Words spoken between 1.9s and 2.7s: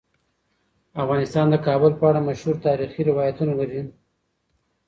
په اړه مشهور